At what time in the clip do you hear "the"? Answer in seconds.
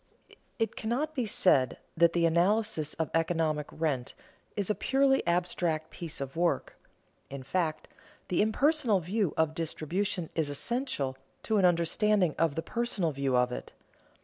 2.13-2.25, 8.29-8.41, 12.55-12.63